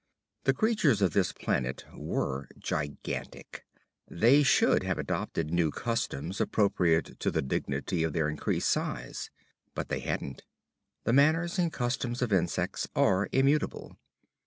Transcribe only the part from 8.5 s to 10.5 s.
size. But they hadn't.